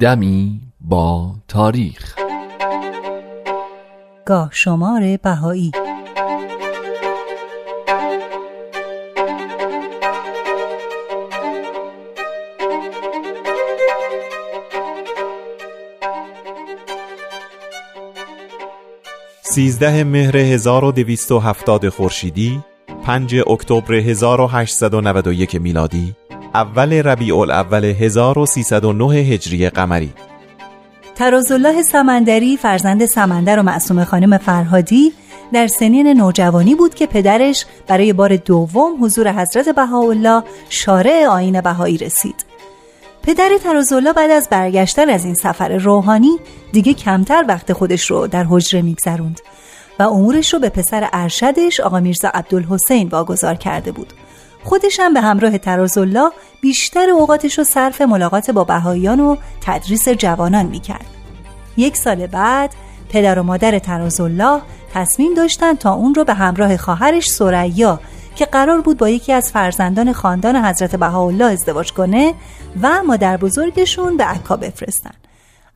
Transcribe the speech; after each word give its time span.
دمی 0.00 0.60
با 0.80 1.34
تاریخ. 1.48 2.14
گاه 4.26 4.48
شمار 4.52 5.16
بهایی. 5.22 5.72
سیزده 19.42 20.04
مهر 20.04 20.36
1270 20.36 21.88
خورشیدی 21.88 22.60
5 23.04 23.36
اکتبر 23.46 23.94
1891 23.94 25.54
میلادی 25.54 26.14
اول 26.54 26.92
ربیع 26.92 27.36
الاول 27.36 27.84
1309 27.84 29.14
هجری 29.14 29.68
قمری 29.68 30.12
الله 31.20 31.82
سمندری 31.82 32.56
فرزند 32.56 33.06
سمندر 33.06 33.58
و 33.58 33.62
معصوم 33.62 34.04
خانم 34.04 34.38
فرهادی 34.38 35.12
در 35.52 35.66
سنین 35.66 36.06
نوجوانی 36.06 36.74
بود 36.74 36.94
که 36.94 37.06
پدرش 37.06 37.66
برای 37.86 38.12
بار 38.12 38.36
دوم 38.36 39.04
حضور 39.04 39.32
حضرت 39.32 39.68
بهاءالله 39.68 40.42
شارع 40.68 41.26
آین 41.26 41.60
بهایی 41.60 41.98
رسید. 41.98 42.44
پدر 43.22 43.58
ترازالله 43.64 44.12
بعد 44.12 44.30
از 44.30 44.48
برگشتن 44.50 45.10
از 45.10 45.24
این 45.24 45.34
سفر 45.34 45.76
روحانی 45.76 46.38
دیگه 46.72 46.94
کمتر 46.94 47.44
وقت 47.48 47.72
خودش 47.72 48.10
رو 48.10 48.26
در 48.26 48.44
حجره 48.48 48.82
میگذروند 48.82 49.40
و 49.98 50.02
امورش 50.02 50.54
رو 50.54 50.60
به 50.60 50.68
پسر 50.68 51.08
ارشدش 51.12 51.80
آقا 51.80 52.00
میرزا 52.00 52.28
عبدالحسین 52.28 53.08
واگذار 53.08 53.54
کرده 53.54 53.92
بود. 53.92 54.12
خودش 54.64 55.00
هم 55.00 55.14
به 55.14 55.20
همراه 55.20 55.58
ترازالله 55.58 56.30
بیشتر 56.60 57.10
اوقاتش 57.10 57.58
رو 57.58 57.64
صرف 57.64 58.00
ملاقات 58.00 58.50
با 58.50 58.64
بهاییان 58.64 59.20
و 59.20 59.36
تدریس 59.60 60.08
جوانان 60.08 60.66
می‌کرد. 60.66 61.06
یک 61.76 61.96
سال 61.96 62.26
بعد 62.26 62.74
پدر 63.08 63.38
و 63.38 63.42
مادر 63.42 63.78
ترازالله 63.78 64.60
تصمیم 64.94 65.34
داشتند 65.34 65.78
تا 65.78 65.94
اون 65.94 66.14
رو 66.14 66.24
به 66.24 66.34
همراه 66.34 66.76
خواهرش 66.76 67.30
سریا 67.30 68.00
که 68.36 68.46
قرار 68.46 68.80
بود 68.80 68.98
با 68.98 69.08
یکی 69.08 69.32
از 69.32 69.52
فرزندان 69.52 70.12
خاندان 70.12 70.56
حضرت 70.56 70.96
بهاءالله 70.96 71.44
ازدواج 71.44 71.92
کنه 71.92 72.34
و 72.82 73.02
مادر 73.02 73.36
بزرگشون 73.36 74.16
به 74.16 74.24
عکا 74.24 74.56
بفرستن 74.56 75.14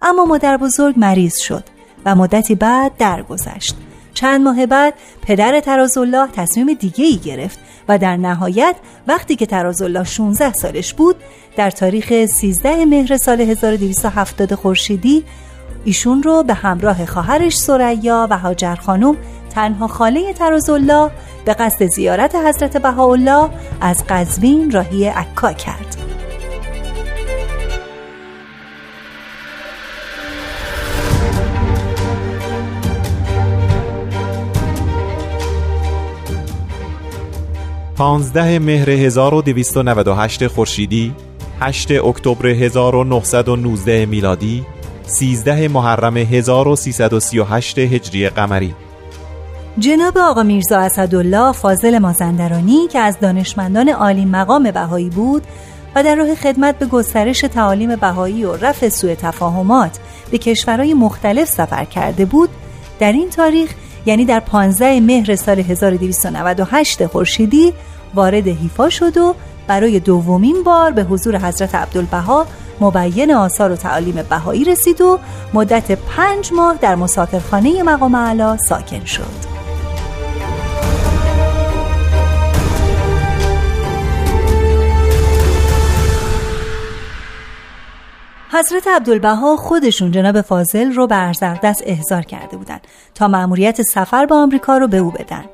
اما 0.02 0.25
مادر 0.25 0.56
بزرگ 0.56 0.95
مریض 0.98 1.39
شد 1.39 1.64
و 2.05 2.14
مدتی 2.14 2.55
بعد 2.55 2.92
درگذشت 2.98 3.77
چند 4.14 4.41
ماه 4.41 4.67
بعد 4.67 4.95
پدر 5.23 5.61
ترازالله 5.61 6.27
تصمیم 6.27 6.73
دیگه 6.73 7.05
ای 7.05 7.17
گرفت 7.17 7.58
و 7.89 7.98
در 7.98 8.17
نهایت 8.17 8.77
وقتی 9.06 9.36
که 9.36 9.47
ترازالله 9.47 10.05
16 10.05 10.53
سالش 10.53 10.94
بود 10.94 11.17
در 11.56 11.70
تاریخ 11.70 12.27
13 12.27 12.84
مهر 12.84 13.17
سال 13.17 13.41
1270 13.41 14.55
خورشیدی 14.55 15.25
ایشون 15.84 16.22
رو 16.22 16.42
به 16.42 16.55
همراه 16.55 17.06
خواهرش 17.06 17.56
سریا 17.56 18.27
و 18.30 18.39
هاجر 18.39 18.75
خانم 18.75 19.17
تنها 19.55 19.86
خاله 19.86 20.33
ترازالله 20.33 21.11
به 21.45 21.55
قصد 21.55 21.86
زیارت 21.86 22.34
حضرت 22.34 22.77
بهاءالله 22.77 23.50
از 23.80 24.05
قزوین 24.08 24.70
راهی 24.70 25.06
عکا 25.08 25.52
کرد. 25.52 26.08
پانزده 37.99 38.59
مهر 38.59 38.91
1298 38.91 40.47
خورشیدی 40.47 41.15
8 41.61 41.91
اکتبر 41.91 42.47
1919 42.47 44.07
میلادی 44.07 44.65
13 45.07 45.69
محرم 45.69 46.17
1338 46.17 47.79
هجری 47.79 48.29
قمری. 48.29 48.75
جناب 49.79 50.19
آقا 50.19 50.42
میرزا 50.42 50.79
اسدالله 50.79 51.53
فاضل 51.53 51.98
مازندرانی 51.98 52.89
که 52.89 52.98
از 52.98 53.20
دانشمندان 53.20 53.89
عالی 53.89 54.25
مقام 54.25 54.70
بهایی 54.70 55.11
بود 55.11 55.42
و 55.95 56.03
در 56.03 56.14
راه 56.14 56.35
خدمت 56.35 56.79
به 56.79 56.87
گسترش 56.87 57.41
تعالیم 57.41 57.97
بهایی 57.97 58.45
و 58.45 58.57
رفع 58.57 58.89
سوء 58.89 59.14
تفاهمات 59.14 59.98
به 60.31 60.39
کشورهای 60.39 60.95
مختلف 60.95 61.48
سفر 61.48 61.85
کرده 61.85 62.25
بود 62.25 62.48
در 63.01 63.13
این 63.13 63.31
تاریخ 63.31 63.75
یعنی 64.08 64.24
در 64.24 64.41
15 64.41 65.01
مهر 65.01 65.36
سال 65.36 65.58
1298 65.58 67.07
خورشیدی 67.07 67.73
وارد 68.14 68.48
حیفا 68.48 68.91
شد 68.91 69.17
و 69.17 69.35
برای 69.67 70.01
دومین 70.01 70.63
بار 70.63 70.91
به 70.91 71.02
حضور 71.05 71.39
حضرت 71.39 71.74
عبدالبها 71.74 72.46
مبین 72.80 73.35
آثار 73.35 73.73
و 73.73 73.77
تعالیم 73.77 74.24
بهایی 74.30 74.64
رسید 74.64 75.01
و 75.01 75.19
مدت 75.55 75.92
پنج 75.92 76.52
ماه 76.52 76.79
در 76.80 76.95
مسافرخانه 76.95 77.83
مقام 77.83 78.17
علا 78.17 78.57
ساکن 78.57 79.05
شد. 79.05 79.48
حضرت 88.58 88.89
عبدالبها 88.89 89.57
خودشون 89.57 90.11
جناب 90.11 90.41
فاضل 90.41 90.92
رو 90.92 91.07
به 91.07 91.35
دست 91.63 91.83
احضار 91.86 92.23
کرده 92.23 92.57
بودند 92.57 92.80
تا 93.14 93.29
مأموریت 93.29 93.83
سفر 93.83 94.27
به 94.27 94.35
آمریکا 94.35 94.79
رو 94.79 94.89
به 94.89 94.96
او 94.96 95.11
بدن. 95.11 95.45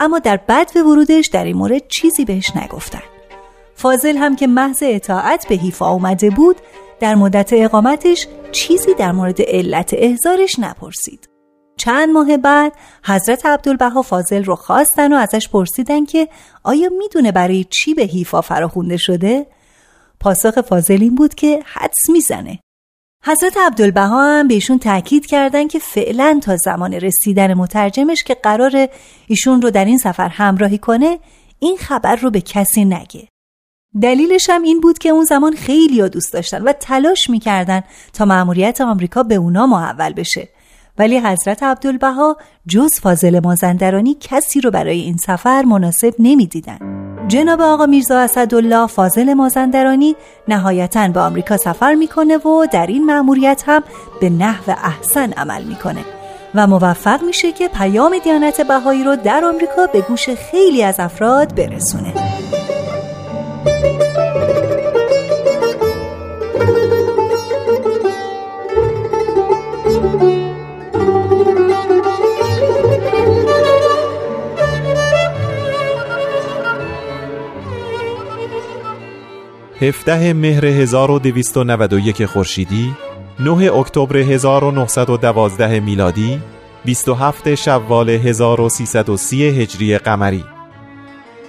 اما 0.00 0.18
در 0.18 0.36
بد 0.36 0.70
ورودش 0.76 1.26
در 1.26 1.44
این 1.44 1.56
مورد 1.56 1.88
چیزی 1.88 2.24
بهش 2.24 2.56
نگفتن. 2.56 3.02
فاضل 3.74 4.16
هم 4.16 4.36
که 4.36 4.46
محض 4.46 4.82
اطاعت 4.86 5.48
به 5.48 5.54
حیفا 5.54 5.86
آمده 5.86 6.30
بود 6.30 6.56
در 7.00 7.14
مدت 7.14 7.50
اقامتش 7.52 8.26
چیزی 8.52 8.94
در 8.94 9.12
مورد 9.12 9.42
علت 9.42 9.90
احضارش 9.92 10.58
نپرسید. 10.58 11.28
چند 11.76 12.08
ماه 12.10 12.36
بعد 12.36 12.72
حضرت 13.04 13.46
عبدالبها 13.46 14.02
فاضل 14.02 14.44
رو 14.44 14.56
خواستن 14.56 15.12
و 15.12 15.16
ازش 15.16 15.48
پرسیدن 15.48 16.04
که 16.04 16.28
آیا 16.62 16.90
می‌دونه 16.98 17.32
برای 17.32 17.66
چی 17.70 17.94
به 17.94 18.02
حیفا 18.02 18.40
فراخونده 18.40 18.96
شده؟ 18.96 19.46
پاسخ 20.22 20.60
فاضل 20.60 20.98
این 21.00 21.14
بود 21.14 21.34
که 21.34 21.62
حدس 21.66 22.10
می‌زنه. 22.10 22.58
حضرت 23.24 23.56
عبدالبها 23.56 24.38
هم 24.38 24.48
بهشون 24.48 24.78
تاکید 24.78 25.26
کردن 25.26 25.68
که 25.68 25.78
فعلا 25.78 26.40
تا 26.42 26.56
زمان 26.56 26.94
رسیدن 26.94 27.54
مترجمش 27.54 28.24
که 28.24 28.34
قرار 28.34 28.88
ایشون 29.26 29.62
رو 29.62 29.70
در 29.70 29.84
این 29.84 29.98
سفر 29.98 30.28
همراهی 30.28 30.78
کنه 30.78 31.18
این 31.58 31.76
خبر 31.76 32.16
رو 32.16 32.30
به 32.30 32.40
کسی 32.40 32.84
نگه. 32.84 33.28
دلیلش 34.02 34.50
هم 34.50 34.62
این 34.62 34.80
بود 34.80 34.98
که 34.98 35.08
اون 35.08 35.24
زمان 35.24 35.56
خیلی 35.56 36.00
ها 36.00 36.08
دوست 36.08 36.32
داشتن 36.32 36.62
و 36.62 36.72
تلاش 36.72 37.30
می‌کردن 37.30 37.82
تا 38.12 38.24
مأموریت 38.24 38.80
آمریکا 38.80 39.22
به 39.22 39.34
اونا 39.34 39.66
محول 39.66 40.12
بشه. 40.12 40.48
ولی 40.98 41.18
حضرت 41.18 41.62
عبدالبها 41.62 42.36
جز 42.68 43.00
فاضل 43.00 43.40
مازندرانی 43.44 44.16
کسی 44.20 44.60
رو 44.60 44.70
برای 44.70 45.00
این 45.00 45.16
سفر 45.16 45.62
مناسب 45.62 46.14
نمی‌دیدن. 46.18 47.11
جناب 47.32 47.60
آقا 47.60 47.86
میرزا 47.86 48.18
اسدالله 48.18 48.86
فاضل 48.86 49.34
مازندرانی 49.34 50.16
نهایتا 50.48 51.08
به 51.08 51.20
آمریکا 51.20 51.56
سفر 51.56 51.94
می‌کنه 51.94 52.36
و 52.36 52.66
در 52.72 52.86
این 52.86 53.06
مأموریت 53.06 53.62
هم 53.66 53.82
به 54.20 54.30
نحو 54.30 54.74
احسن 54.84 55.32
عمل 55.32 55.62
می‌کنه 55.62 56.04
و 56.54 56.66
موفق 56.66 57.22
میشه 57.22 57.52
که 57.52 57.68
پیام 57.68 58.18
دیانت 58.24 58.60
بهایی 58.60 59.04
رو 59.04 59.16
در 59.16 59.44
آمریکا 59.44 59.86
به 59.92 60.00
گوش 60.00 60.30
خیلی 60.30 60.82
از 60.82 61.00
افراد 61.00 61.54
برسونه. 61.54 62.12
17 79.82 80.32
مهر 80.32 80.66
1291 80.66 82.24
خورشیدی 82.26 82.92
9 83.40 83.72
اکتبر 83.72 84.16
1912 84.16 85.80
میلادی 85.80 86.40
27 86.84 87.54
شوال 87.54 88.10
1330 88.10 89.44
هجری 89.44 89.98
قمری 89.98 90.44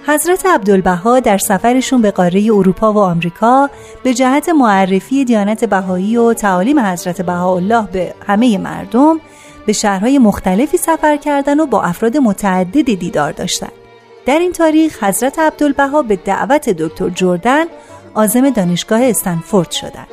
حضرت 0.06 0.46
عبدالبها 0.46 1.20
در 1.20 1.38
سفرشون 1.38 2.02
به 2.02 2.10
قاره 2.10 2.44
اروپا 2.44 2.92
و 2.92 2.98
آمریکا 2.98 3.70
به 4.02 4.14
جهت 4.14 4.48
معرفی 4.48 5.24
دیانت 5.24 5.64
بهایی 5.64 6.16
و 6.16 6.32
تعالیم 6.32 6.78
حضرت 6.78 7.22
بهاءالله 7.22 7.88
به 7.92 8.14
همه 8.26 8.58
مردم 8.58 9.20
به 9.66 9.72
شهرهای 9.72 10.18
مختلفی 10.18 10.76
سفر 10.76 11.16
کردن 11.16 11.60
و 11.60 11.66
با 11.66 11.82
افراد 11.82 12.16
متعددی 12.16 12.96
دیدار 12.96 13.32
داشتند. 13.32 13.72
در 14.26 14.38
این 14.38 14.52
تاریخ 14.52 15.04
حضرت 15.04 15.38
عبدالبها 15.38 16.02
به 16.02 16.16
دعوت 16.16 16.70
دکتر 16.70 17.08
جردن 17.08 17.64
آزم 18.14 18.50
دانشگاه 18.50 19.02
استنفورد 19.02 19.70
شدند. 19.70 20.06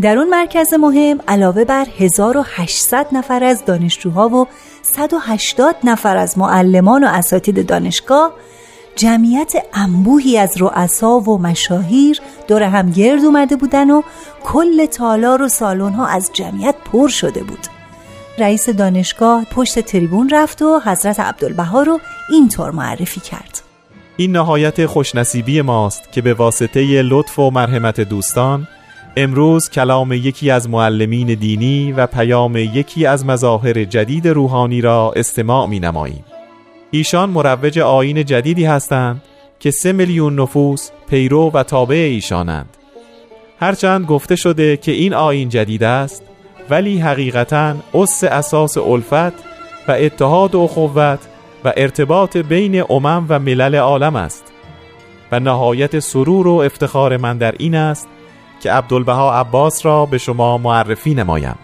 در 0.00 0.18
اون 0.18 0.28
مرکز 0.28 0.74
مهم 0.74 1.20
علاوه 1.28 1.64
بر 1.64 1.86
1800 1.98 3.06
نفر 3.12 3.44
از 3.44 3.64
دانشجوها 3.64 4.28
و 4.28 4.46
180 4.82 5.76
نفر 5.84 6.16
از 6.16 6.38
معلمان 6.38 7.04
و 7.04 7.06
اساتید 7.06 7.66
دانشگاه 7.66 8.32
جمعیت 8.96 9.52
انبوهی 9.74 10.38
از 10.38 10.54
رؤسا 10.58 11.20
و 11.20 11.38
مشاهیر 11.38 12.20
دور 12.48 12.62
هم 12.62 12.90
گرد 12.90 13.24
اومده 13.24 13.56
بودن 13.56 13.90
و 13.90 14.02
کل 14.44 14.86
تالار 14.86 15.42
و 15.42 15.48
سالن 15.48 15.92
ها 15.92 16.06
از 16.06 16.30
جمعیت 16.32 16.74
پر 16.92 17.08
شده 17.08 17.42
بود 17.42 17.66
رئیس 18.38 18.68
دانشگاه 18.68 19.44
پشت 19.44 19.80
تریبون 19.80 20.28
رفت 20.28 20.62
و 20.62 20.80
حضرت 20.84 21.20
عبدالبها 21.20 21.82
رو 21.82 22.00
اینطور 22.30 22.70
معرفی 22.70 23.20
کرد 23.20 23.71
این 24.16 24.32
نهایت 24.32 24.86
خوشنصیبی 24.86 25.62
ماست 25.62 26.12
که 26.12 26.22
به 26.22 26.34
واسطه 26.34 27.02
لطف 27.02 27.38
و 27.38 27.50
مرحمت 27.50 28.00
دوستان 28.00 28.68
امروز 29.16 29.70
کلام 29.70 30.12
یکی 30.12 30.50
از 30.50 30.70
معلمین 30.70 31.34
دینی 31.34 31.92
و 31.92 32.06
پیام 32.06 32.56
یکی 32.56 33.06
از 33.06 33.26
مظاهر 33.26 33.84
جدید 33.84 34.28
روحانی 34.28 34.80
را 34.80 35.12
استماع 35.16 35.66
می 35.66 35.80
نماییم. 35.80 36.24
ایشان 36.90 37.30
مروج 37.30 37.78
آین 37.78 38.24
جدیدی 38.24 38.64
هستند 38.64 39.22
که 39.60 39.70
سه 39.70 39.92
میلیون 39.92 40.40
نفوس 40.40 40.90
پیرو 41.08 41.50
و 41.54 41.62
تابع 41.62 41.96
ایشانند. 41.96 42.76
هرچند 43.60 44.06
گفته 44.06 44.36
شده 44.36 44.76
که 44.76 44.92
این 44.92 45.14
آین 45.14 45.48
جدید 45.48 45.84
است 45.84 46.22
ولی 46.70 46.98
حقیقتا 46.98 47.74
اس 47.94 48.24
اساس 48.24 48.78
الفت 48.78 49.34
و 49.88 49.92
اتحاد 49.92 50.54
و 50.54 50.60
اخوت 50.60 51.18
و 51.64 51.72
ارتباط 51.76 52.36
بین 52.36 52.84
امم 52.90 53.26
و 53.28 53.38
ملل 53.38 53.74
عالم 53.74 54.16
است 54.16 54.52
و 55.32 55.40
نهایت 55.40 55.98
سرور 55.98 56.46
و 56.46 56.54
افتخار 56.54 57.16
من 57.16 57.38
در 57.38 57.54
این 57.58 57.74
است 57.74 58.08
که 58.60 58.72
عبدالبها 58.72 59.40
عباس 59.40 59.86
را 59.86 60.06
به 60.06 60.18
شما 60.18 60.58
معرفی 60.58 61.14
نمایم. 61.14 61.54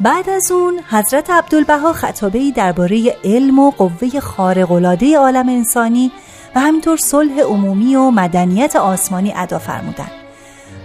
بعد 0.00 0.30
از 0.30 0.52
اون 0.52 0.80
حضرت 0.90 1.30
عبدالبها 1.30 1.92
خطابه 1.92 2.50
درباره 2.56 3.16
علم 3.24 3.58
و 3.58 3.70
قوه 3.70 4.20
خارق‌العاده 4.20 5.18
عالم 5.18 5.48
انسانی 5.48 6.10
و 6.54 6.60
همینطور 6.60 6.96
صلح 6.96 7.40
عمومی 7.40 7.96
و 7.96 8.10
مدنیت 8.10 8.76
آسمانی 8.76 9.32
ادا 9.36 9.58
فرمودند. 9.58 10.25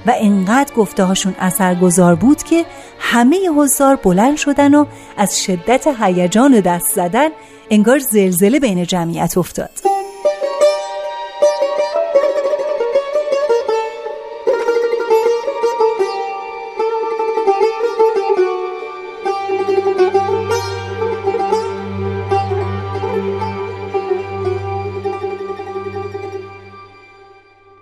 و 0.05 0.13
انقدر 0.19 0.73
گفته 0.73 1.03
هاشون 1.03 1.35
اثرگذار 1.39 2.15
بود 2.15 2.43
که 2.43 2.65
همه 2.99 3.49
حضار 3.49 3.95
بلند 3.95 4.37
شدن 4.37 4.75
و 4.75 4.85
از 5.17 5.43
شدت 5.43 5.87
هیجان 6.01 6.53
و 6.53 6.61
دست 6.61 6.95
زدن 6.95 7.29
انگار 7.69 7.99
زلزله 7.99 8.59
بین 8.59 8.83
جمعیت 8.85 9.37
افتاد. 9.37 10.00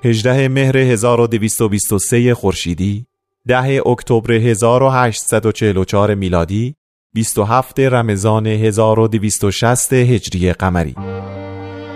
هجده 0.04 0.48
مهر 0.48 0.78
1223 0.78 2.34
خورشیدی 2.34 3.06
10 3.48 3.82
اکتبر 3.86 4.32
1844 4.32 6.16
میلادی 6.16 6.76
27 7.14 7.80
رمضان 7.80 8.48
1260 8.48 9.94
هجری 9.94 10.54
قمری 10.54 10.96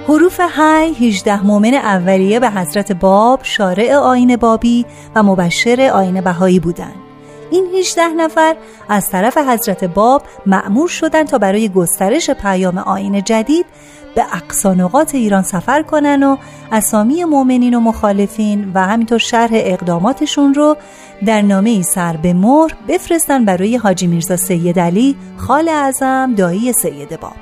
حروف 0.08 0.40
هی 0.40 1.08
18 1.10 1.44
مؤمن 1.44 1.74
اولیه 1.74 2.40
به 2.40 2.50
حضرت 2.50 2.92
باب 2.92 3.40
شارع 3.44 3.96
آین 3.96 4.36
بابی 4.36 4.86
و 5.16 5.24
مبشر 5.24 5.92
آین 5.94 6.22
بهایی 6.22 6.60
بودند. 6.60 7.03
این 7.54 7.68
18 7.76 8.08
نفر 8.08 8.56
از 8.90 9.10
طرف 9.10 9.38
حضرت 9.38 9.84
باب 9.84 10.24
معمور 10.46 10.88
شدند 10.88 11.28
تا 11.28 11.38
برای 11.38 11.70
گسترش 11.70 12.30
پیام 12.30 12.78
آین 12.78 13.24
جدید 13.24 13.66
به 14.16 14.24
اقصانقات 14.36 15.16
ایران 15.16 15.44
سفر 15.44 15.82
کنن 15.82 16.24
و 16.24 16.38
اسامی 16.72 17.24
مؤمنین 17.24 17.74
و 17.74 17.80
مخالفین 17.80 18.72
و 18.74 18.80
همینطور 18.80 19.18
شرح 19.18 19.52
اقداماتشون 19.54 20.54
رو 20.54 20.78
در 21.26 21.42
نامه 21.42 21.70
ای 21.70 21.84
سر 21.84 22.18
به 22.18 22.34
مهر 22.34 22.76
بفرستن 22.88 23.46
برای 23.46 23.76
حاجی 23.76 24.08
میرزا 24.08 24.36
سید 24.36 24.80
علی 24.80 25.16
خال 25.38 25.70
اعظم 25.70 26.36
دایی 26.36 26.74
سید 26.74 27.20
باب. 27.20 27.36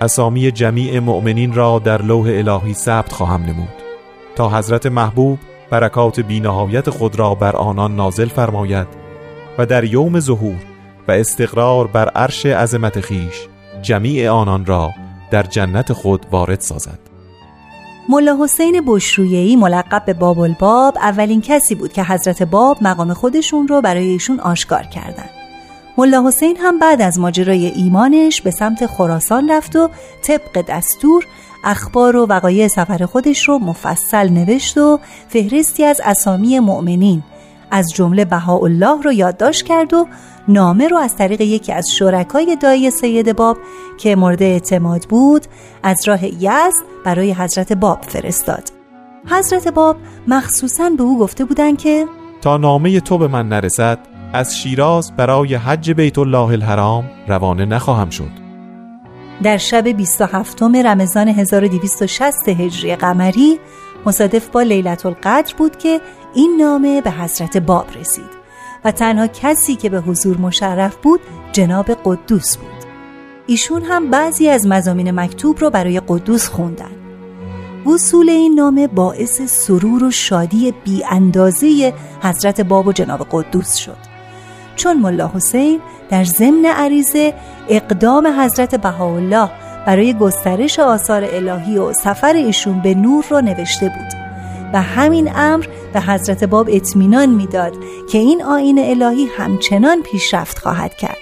اسامی 0.00 0.52
جمیع 0.52 0.98
مؤمنین 0.98 1.54
را 1.54 1.78
در 1.78 2.02
لوح 2.02 2.26
الهی 2.28 2.74
ثبت 2.74 3.12
خواهم 3.12 3.42
نمود. 3.42 3.68
تا 4.36 4.48
حضرت 4.48 4.86
محبوب 4.86 5.38
برکات 5.70 6.20
بینهایت 6.20 6.90
خود 6.90 7.18
را 7.18 7.34
بر 7.34 7.56
آنان 7.56 7.96
نازل 7.96 8.28
فرماید 8.28 8.99
و 9.58 9.66
در 9.66 9.84
یوم 9.84 10.20
ظهور 10.20 10.56
و 11.08 11.12
استقرار 11.12 11.86
بر 11.86 12.08
عرش 12.08 12.46
عظمت 12.46 13.00
خیش 13.00 13.46
جمیع 13.82 14.30
آنان 14.30 14.66
را 14.66 14.90
در 15.30 15.42
جنت 15.42 15.92
خود 15.92 16.26
وارد 16.30 16.60
سازد 16.60 16.98
ملا 18.08 18.38
حسین 18.40 18.82
بشرویهی 18.86 19.56
ملقب 19.56 20.04
به 20.06 20.12
باب 20.12 20.38
الباب 20.38 20.96
اولین 20.98 21.40
کسی 21.40 21.74
بود 21.74 21.92
که 21.92 22.04
حضرت 22.04 22.42
باب 22.42 22.78
مقام 22.80 23.14
خودشون 23.14 23.68
رو 23.68 23.80
برای 23.80 24.08
ایشون 24.08 24.40
آشکار 24.40 24.82
کردند. 24.82 25.30
ملا 25.98 26.26
حسین 26.26 26.56
هم 26.56 26.78
بعد 26.78 27.02
از 27.02 27.18
ماجرای 27.18 27.66
ایمانش 27.66 28.42
به 28.42 28.50
سمت 28.50 28.86
خراسان 28.86 29.50
رفت 29.50 29.76
و 29.76 29.90
طبق 30.22 30.64
دستور 30.68 31.26
اخبار 31.64 32.16
و 32.16 32.26
وقایع 32.26 32.68
سفر 32.68 33.06
خودش 33.06 33.48
رو 33.48 33.58
مفصل 33.58 34.28
نوشت 34.28 34.78
و 34.78 35.00
فهرستی 35.28 35.84
از 35.84 36.00
اسامی 36.04 36.58
مؤمنین 36.58 37.22
از 37.70 37.92
جمله 37.94 38.24
بهاءالله 38.24 39.02
رو 39.02 39.12
یادداشت 39.12 39.66
کرد 39.66 39.94
و 39.94 40.06
نامه 40.48 40.88
رو 40.88 40.96
از 40.96 41.16
طریق 41.16 41.40
یکی 41.40 41.72
از 41.72 41.90
شرکای 41.90 42.56
دایی 42.56 42.90
سید 42.90 43.36
باب 43.36 43.58
که 43.98 44.16
مورد 44.16 44.42
اعتماد 44.42 45.04
بود 45.08 45.46
از 45.82 46.08
راه 46.08 46.24
یزد 46.24 46.84
برای 47.04 47.32
حضرت 47.32 47.72
باب 47.72 48.02
فرستاد. 48.02 48.62
حضرت 49.30 49.68
باب 49.68 49.96
مخصوصا 50.28 50.90
به 50.90 51.02
او 51.02 51.18
گفته 51.18 51.44
بودند 51.44 51.78
که 51.78 52.06
تا 52.42 52.56
نامه 52.56 53.00
تو 53.00 53.18
به 53.18 53.28
من 53.28 53.48
نرسد 53.48 53.98
از 54.32 54.58
شیراز 54.58 55.12
برای 55.16 55.54
حج 55.54 55.90
بیت 55.90 56.18
الله 56.18 56.48
الحرام 56.48 57.04
روانه 57.28 57.64
نخواهم 57.64 58.10
شد. 58.10 58.30
در 59.42 59.56
شب 59.56 59.88
27 59.88 60.62
رمضان 60.62 61.28
1260 61.28 62.48
هجری 62.48 62.96
قمری 62.96 63.58
مصادف 64.06 64.48
با 64.48 64.62
لیلت 64.62 65.06
القدر 65.06 65.54
بود 65.58 65.76
که 65.76 66.00
این 66.34 66.56
نامه 66.60 67.00
به 67.00 67.10
حضرت 67.10 67.56
باب 67.56 67.86
رسید 68.00 68.40
و 68.84 68.92
تنها 68.92 69.26
کسی 69.26 69.76
که 69.76 69.88
به 69.88 70.00
حضور 70.00 70.36
مشرف 70.36 70.96
بود 70.96 71.20
جناب 71.52 71.90
قدوس 72.04 72.56
بود. 72.56 72.70
ایشون 73.46 73.82
هم 73.82 74.10
بعضی 74.10 74.48
از 74.48 74.66
مزامین 74.66 75.10
مکتوب 75.10 75.58
رو 75.58 75.70
برای 75.70 76.00
قدوس 76.08 76.48
خوندن. 76.48 76.90
وصول 77.86 78.28
این 78.28 78.54
نامه 78.54 78.86
باعث 78.86 79.42
سرور 79.42 80.04
و 80.04 80.10
شادی 80.10 80.74
بی 80.84 81.04
اندازه 81.10 81.94
حضرت 82.22 82.60
باب 82.60 82.86
و 82.86 82.92
جناب 82.92 83.26
قدوس 83.30 83.74
شد. 83.74 84.10
چون 84.76 85.00
ملا 85.00 85.30
حسین 85.34 85.80
در 86.10 86.24
ضمن 86.24 86.64
عریضه 86.66 87.34
اقدام 87.68 88.26
حضرت 88.26 88.74
بهاءالله 88.74 89.50
برای 89.86 90.14
گسترش 90.14 90.78
آثار 90.78 91.24
الهی 91.24 91.78
و 91.78 91.92
سفر 91.92 92.32
ایشون 92.32 92.80
به 92.80 92.94
نور 92.94 93.24
را 93.30 93.40
نوشته 93.40 93.88
بود 93.88 94.20
و 94.72 94.82
همین 94.82 95.32
امر 95.36 95.66
به 95.92 96.00
حضرت 96.00 96.44
باب 96.44 96.68
اطمینان 96.72 97.28
می‌داد 97.28 97.72
که 98.12 98.18
این 98.18 98.42
آین 98.42 98.78
الهی 98.78 99.26
همچنان 99.36 100.02
پیشرفت 100.02 100.58
خواهد 100.58 100.94
کرد 100.94 101.16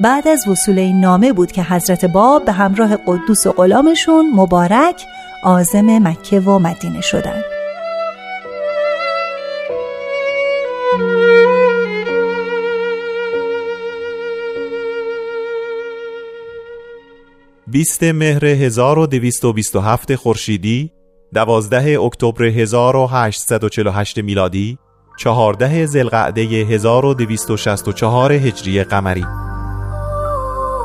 بعد 0.00 0.28
از 0.28 0.48
وصول 0.48 0.78
این 0.78 1.00
نامه 1.00 1.32
بود 1.32 1.52
که 1.52 1.62
حضرت 1.62 2.04
باب 2.04 2.44
به 2.44 2.52
همراه 2.52 2.96
قدوس 2.96 3.46
و 3.46 3.52
غلامشون 3.52 4.30
مبارک 4.34 5.06
آزم 5.44 5.98
مکه 6.08 6.40
و 6.40 6.58
مدینه 6.58 7.00
شدند. 7.00 7.51
بیست 17.72 18.02
مهر 18.02 18.44
1227 18.44 20.14
خورشیدی 20.14 20.92
دوازده 21.34 22.00
اکتبر 22.00 22.44
1848 22.44 24.18
میلادی 24.18 24.78
چهارده 25.18 25.86
زلقعده 25.86 26.42
1264 26.42 28.32
هجری 28.32 28.84
قمری 28.84 29.24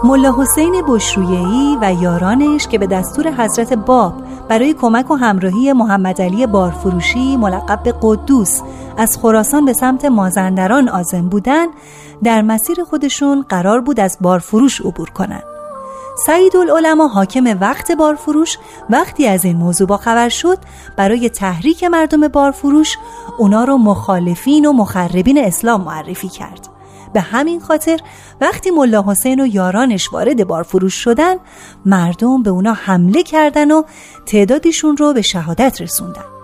ملا 0.04 0.36
حسین 0.38 0.82
بشرویهی 0.88 1.78
و 1.82 1.96
یارانش 2.02 2.68
که 2.68 2.78
به 2.78 2.88
دستور 2.88 3.32
حضرت 3.32 3.74
باب 3.74 4.14
برای 4.50 4.74
کمک 4.74 5.12
و 5.12 5.16
همراهی 5.16 5.74
محمد 5.74 6.22
علی 6.22 6.48
بارفروشی 6.48 7.38
ملقب 7.38 7.84
به 7.84 7.94
قدوس 8.02 8.62
از 8.98 9.18
خراسان 9.22 9.66
به 9.66 9.74
سمت 9.74 10.06
مازندران 10.06 10.90
آزم 10.90 11.30
بودن 11.30 11.68
در 12.24 12.42
مسیر 12.42 12.84
خودشون 12.84 13.46
قرار 13.50 13.82
بود 13.82 14.00
از 14.00 14.18
بارفروش 14.22 14.82
عبور 14.82 15.10
کنند. 15.10 15.57
سعید 16.26 16.56
العلماء 16.56 17.08
حاکم 17.08 17.58
وقت 17.62 17.92
بارفروش 17.92 18.58
وقتی 18.90 19.28
از 19.28 19.46
این 19.46 19.58
موضوع 19.58 19.88
با 19.88 19.98
خبر 19.98 20.30
شد 20.30 20.58
برای 20.96 21.30
تحریک 21.30 21.84
مردم 21.84 22.28
بارفروش 22.28 22.98
اونا 23.38 23.64
رو 23.64 23.78
مخالفین 23.78 24.66
و 24.66 24.74
مخربین 24.74 25.38
اسلام 25.38 25.82
معرفی 25.82 26.30
کرد. 26.30 26.70
به 27.14 27.22
همین 27.22 27.60
خاطر 27.60 28.00
وقتی 28.42 28.72
ملا 28.72 29.04
حسین 29.08 29.40
و 29.40 29.48
یارانش 29.48 30.14
وارد 30.14 30.48
بارفروش 30.48 30.94
شدن 30.94 31.36
مردم 31.86 32.44
به 32.44 32.50
اونا 32.50 32.74
حمله 32.74 33.24
کردن 33.24 33.72
و 33.72 33.84
تعدادیشون 34.26 34.98
رو 34.98 35.14
به 35.14 35.22
شهادت 35.22 35.82
رسوندن. 35.82 36.37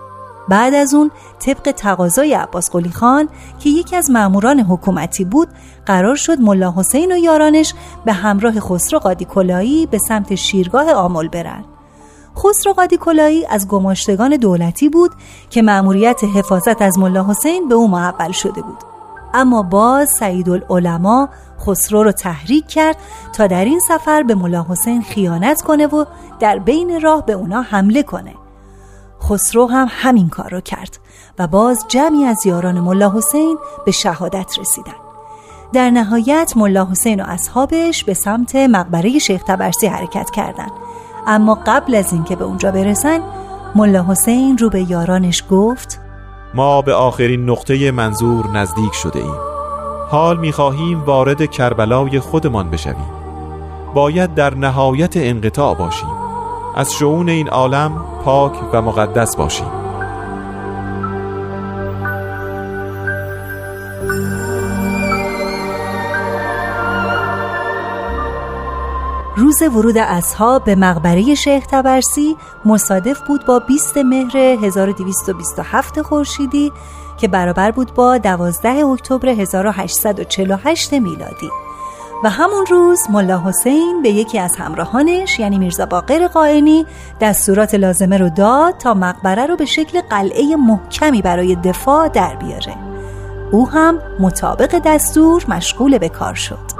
بعد 0.48 0.74
از 0.74 0.94
اون 0.94 1.10
طبق 1.38 1.72
تقاضای 1.76 2.34
عباس 2.34 2.70
قلی 2.70 2.90
خان 2.90 3.28
که 3.58 3.70
یکی 3.70 3.96
از 3.96 4.10
ماموران 4.10 4.60
حکومتی 4.60 5.24
بود 5.24 5.48
قرار 5.86 6.14
شد 6.14 6.40
ملا 6.40 6.74
حسین 6.76 7.12
و 7.12 7.16
یارانش 7.16 7.74
به 8.04 8.12
همراه 8.12 8.60
خسرو 8.60 8.98
قادی 8.98 9.24
کلایی 9.24 9.86
به 9.86 9.98
سمت 9.98 10.34
شیرگاه 10.34 10.92
آمل 10.92 11.28
برن. 11.28 11.64
خسرو 12.36 12.72
قادی 12.72 12.96
کلایی 12.96 13.46
از 13.46 13.68
گماشتگان 13.68 14.36
دولتی 14.36 14.88
بود 14.88 15.10
که 15.50 15.62
مأموریت 15.62 16.20
حفاظت 16.34 16.82
از 16.82 16.98
ملا 16.98 17.26
حسین 17.28 17.68
به 17.68 17.74
او 17.74 17.88
محول 17.88 18.32
شده 18.32 18.62
بود. 18.62 18.78
اما 19.34 19.62
باز 19.62 20.08
سعید 20.10 20.48
العلماء 20.48 21.28
خسرو 21.60 22.02
رو 22.02 22.12
تحریک 22.12 22.66
کرد 22.66 22.96
تا 23.32 23.46
در 23.46 23.64
این 23.64 23.80
سفر 23.88 24.22
به 24.22 24.34
ملا 24.34 24.66
حسین 24.68 25.02
خیانت 25.02 25.62
کنه 25.62 25.86
و 25.86 26.04
در 26.40 26.58
بین 26.58 27.00
راه 27.00 27.26
به 27.26 27.32
اونا 27.32 27.62
حمله 27.62 28.02
کنه. 28.02 28.34
خسرو 29.28 29.66
هم 29.66 29.86
همین 29.90 30.28
کار 30.28 30.50
رو 30.50 30.60
کرد 30.60 30.98
و 31.38 31.46
باز 31.46 31.84
جمعی 31.88 32.24
از 32.24 32.46
یاران 32.46 32.80
ملا 32.80 33.12
حسین 33.16 33.58
به 33.84 33.92
شهادت 33.92 34.58
رسیدن. 34.58 34.92
در 35.72 35.90
نهایت 35.90 36.52
ملا 36.56 36.88
حسین 36.90 37.20
و 37.20 37.24
اصحابش 37.26 38.04
به 38.04 38.14
سمت 38.14 38.56
مقبره 38.56 39.18
شیخ 39.18 39.42
تبرسی 39.42 39.86
حرکت 39.86 40.30
کردند 40.30 40.72
اما 41.26 41.58
قبل 41.66 41.94
از 41.94 42.12
اینکه 42.12 42.36
به 42.36 42.44
اونجا 42.44 42.70
برسن 42.70 43.20
ملا 43.74 44.04
حسین 44.08 44.58
رو 44.58 44.70
به 44.70 44.90
یارانش 44.90 45.44
گفت 45.50 46.00
ما 46.54 46.82
به 46.82 46.94
آخرین 46.94 47.50
نقطه 47.50 47.90
منظور 47.90 48.46
نزدیک 48.50 48.92
شده 48.92 49.18
ایم. 49.18 49.34
حال 50.10 50.38
می‌خواهیم 50.38 51.04
وارد 51.04 51.50
کربلای 51.50 52.20
خودمان 52.20 52.70
بشویم. 52.70 53.10
باید 53.94 54.34
در 54.34 54.54
نهایت 54.54 55.16
انقطاع 55.16 55.74
باشیم. 55.74 56.08
از 56.76 56.92
شعون 56.92 57.28
این 57.28 57.48
عالم 57.48 58.13
پاک 58.24 58.52
و 58.72 58.82
مقدس 58.82 59.36
باشیم. 59.36 59.66
روز 69.36 69.62
ورود 69.62 69.98
اصحاب 69.98 70.64
به 70.64 70.74
مقبره 70.74 71.34
شیخ 71.34 71.66
تبرسی 71.66 72.36
مصادف 72.64 73.20
بود 73.28 73.46
با 73.46 73.58
20 73.58 73.96
مهر 73.96 74.36
1227 74.36 76.02
خورشیدی 76.02 76.72
که 77.16 77.28
برابر 77.28 77.70
بود 77.70 77.94
با 77.94 78.18
12 78.18 78.86
اکتبر 78.86 79.28
1848 79.28 80.92
میلادی. 80.92 81.63
و 82.24 82.30
همون 82.30 82.66
روز 82.66 83.10
ملا 83.10 83.42
حسین 83.46 84.02
به 84.02 84.08
یکی 84.08 84.38
از 84.38 84.56
همراهانش 84.56 85.38
یعنی 85.38 85.58
میرزا 85.58 85.86
باقر 85.86 86.26
قائنی 86.26 86.86
دستورات 87.20 87.74
لازمه 87.74 88.18
رو 88.18 88.28
داد 88.28 88.76
تا 88.78 88.94
مقبره 88.94 89.46
رو 89.46 89.56
به 89.56 89.64
شکل 89.64 90.00
قلعه 90.00 90.56
محکمی 90.56 91.22
برای 91.22 91.56
دفاع 91.56 92.08
در 92.08 92.36
بیاره. 92.36 92.74
او 93.50 93.68
هم 93.68 93.98
مطابق 94.20 94.82
دستور 94.84 95.44
مشغول 95.48 95.98
به 95.98 96.08
کار 96.08 96.34
شد. 96.34 96.73